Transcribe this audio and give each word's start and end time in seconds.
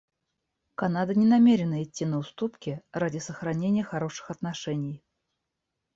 Канада 0.73 1.13
не 1.15 1.25
намерена 1.27 1.83
идти 1.83 2.05
на 2.07 2.17
уступки 2.17 2.81
ради 2.91 3.19
сохранения 3.19 3.83
хороших 3.83 4.31
отношений. 4.31 5.03